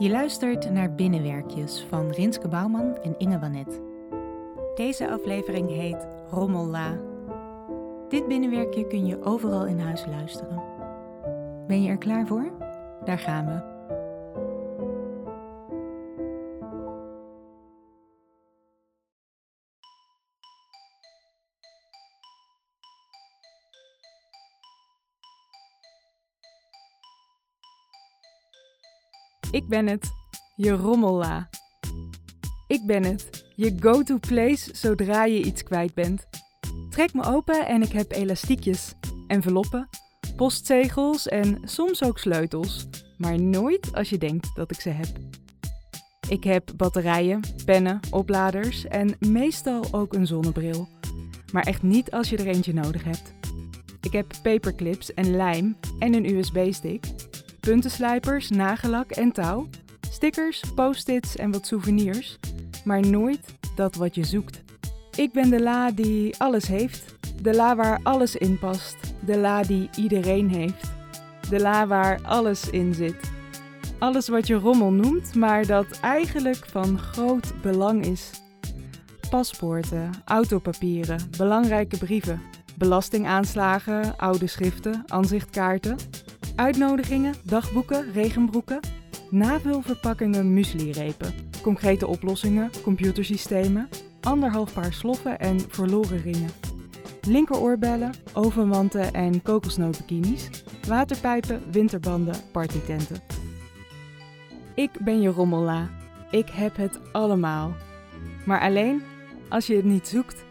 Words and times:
Je 0.00 0.10
luistert 0.10 0.70
naar 0.70 0.94
Binnenwerkjes 0.94 1.86
van 1.88 2.10
Rinske 2.10 2.48
Bouwman 2.48 2.96
en 3.02 3.14
Inge 3.18 3.38
Wanet. 3.38 3.80
Deze 4.74 5.10
aflevering 5.10 5.68
heet 5.68 6.06
Rommella. 6.30 6.96
Dit 8.08 8.28
binnenwerkje 8.28 8.86
kun 8.86 9.06
je 9.06 9.22
overal 9.22 9.66
in 9.66 9.78
huis 9.78 10.06
luisteren. 10.06 10.62
Ben 11.66 11.82
je 11.82 11.90
er 11.90 11.98
klaar 11.98 12.26
voor? 12.26 12.52
Daar 13.04 13.18
gaan 13.18 13.46
we. 13.46 13.69
Ik 29.50 29.68
ben 29.68 29.86
het, 29.86 30.12
je 30.56 30.70
rommella. 30.70 31.48
Ik 32.66 32.86
ben 32.86 33.04
het, 33.04 33.44
je 33.56 33.76
go-to 33.80 34.18
place 34.18 34.68
zodra 34.72 35.24
je 35.24 35.42
iets 35.42 35.62
kwijt 35.62 35.94
bent. 35.94 36.28
Trek 36.90 37.14
me 37.14 37.24
open 37.24 37.66
en 37.66 37.82
ik 37.82 37.92
heb 37.92 38.12
elastiekjes, 38.12 38.94
enveloppen, 39.26 39.88
postzegels 40.36 41.28
en 41.28 41.60
soms 41.64 42.02
ook 42.04 42.18
sleutels, 42.18 42.86
maar 43.18 43.40
nooit 43.40 43.94
als 43.94 44.10
je 44.10 44.18
denkt 44.18 44.50
dat 44.54 44.70
ik 44.70 44.80
ze 44.80 44.88
heb. 44.88 45.08
Ik 46.28 46.44
heb 46.44 46.72
batterijen, 46.76 47.40
pennen, 47.64 48.00
opladers 48.10 48.84
en 48.84 49.16
meestal 49.18 49.84
ook 49.90 50.14
een 50.14 50.26
zonnebril, 50.26 50.88
maar 51.52 51.62
echt 51.62 51.82
niet 51.82 52.10
als 52.10 52.30
je 52.30 52.36
er 52.36 52.46
eentje 52.46 52.74
nodig 52.74 53.04
hebt. 53.04 53.32
Ik 54.00 54.12
heb 54.12 54.32
paperclips 54.42 55.14
en 55.14 55.36
lijm 55.36 55.76
en 55.98 56.14
een 56.14 56.34
USB-stick 56.34 57.04
puntenslijpers, 57.60 58.50
nagellak 58.50 59.10
en 59.10 59.32
touw, 59.32 59.68
stickers, 60.10 60.62
post-its 60.74 61.36
en 61.36 61.50
wat 61.50 61.66
souvenirs, 61.66 62.38
maar 62.84 63.00
nooit 63.06 63.40
dat 63.74 63.94
wat 63.94 64.14
je 64.14 64.24
zoekt. 64.24 64.62
Ik 65.16 65.32
ben 65.32 65.50
de 65.50 65.60
la 65.60 65.90
die 65.90 66.36
alles 66.38 66.66
heeft, 66.66 67.04
de 67.42 67.54
la 67.54 67.76
waar 67.76 68.00
alles 68.02 68.36
in 68.36 68.58
past, 68.58 68.96
de 69.24 69.38
la 69.38 69.62
die 69.62 69.88
iedereen 69.96 70.48
heeft, 70.48 70.92
de 71.48 71.60
la 71.60 71.86
waar 71.86 72.20
alles 72.22 72.70
in 72.70 72.94
zit. 72.94 73.30
Alles 73.98 74.28
wat 74.28 74.46
je 74.46 74.54
rommel 74.54 74.90
noemt, 74.90 75.34
maar 75.34 75.66
dat 75.66 76.00
eigenlijk 76.00 76.66
van 76.66 76.98
groot 76.98 77.52
belang 77.62 78.06
is. 78.06 78.30
Paspoorten, 79.30 80.10
autopapieren, 80.24 81.30
belangrijke 81.36 81.98
brieven, 81.98 82.40
belastingaanslagen, 82.76 84.16
oude 84.16 84.46
schriften, 84.46 85.04
aanzichtkaarten, 85.06 85.96
Uitnodigingen, 86.60 87.34
dagboeken, 87.44 88.12
regenbroeken, 88.12 88.80
navulverpakkingen 89.30 90.52
mueslirepen, 90.54 91.34
concrete 91.62 92.06
oplossingen, 92.06 92.70
computersystemen, 92.82 93.88
anderhalf 94.20 94.72
paar 94.72 94.92
sloffen 94.92 95.38
en 95.38 95.60
verloren 95.68 96.22
ringen. 96.22 96.50
Linkeroorbellen, 97.20 98.12
ovenwanten 98.32 99.12
en 99.12 99.42
kokosnootbikinis, 99.42 100.50
waterpijpen, 100.88 101.62
winterbanden, 101.70 102.34
partytenten. 102.52 103.22
Ik 104.74 104.90
ben 104.98 105.20
je 105.20 105.28
rommella. 105.28 105.90
Ik 106.30 106.48
heb 106.48 106.76
het 106.76 107.00
allemaal. 107.12 107.72
Maar 108.46 108.60
alleen 108.60 109.02
als 109.48 109.66
je 109.66 109.76
het 109.76 109.84
niet 109.84 110.08
zoekt. 110.08 110.44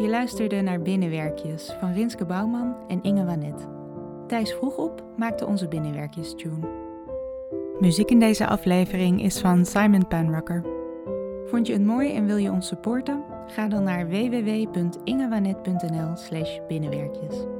Je 0.00 0.08
luisterde 0.08 0.60
naar 0.60 0.82
Binnenwerkjes 0.82 1.76
van 1.80 1.92
Rinske 1.92 2.24
Bouwman 2.24 2.76
en 2.88 3.02
Inge 3.02 3.24
Wanet. 3.24 3.66
Thijs 4.26 4.52
Vroegop 4.52 5.04
maakte 5.16 5.46
onze 5.46 5.68
Binnenwerkjes-tune. 5.68 6.68
Muziek 7.80 8.10
in 8.10 8.20
deze 8.20 8.46
aflevering 8.46 9.22
is 9.22 9.38
van 9.38 9.66
Simon 9.66 10.08
Panrucker. 10.08 10.64
Vond 11.46 11.66
je 11.66 11.72
het 11.72 11.84
mooi 11.84 12.14
en 12.14 12.26
wil 12.26 12.36
je 12.36 12.50
ons 12.50 12.66
supporten? 12.66 13.24
Ga 13.46 13.68
dan 13.68 13.82
naar 13.82 14.08
www.ingewanet.nl 14.08 16.16
slash 16.16 16.58
binnenwerkjes. 16.68 17.59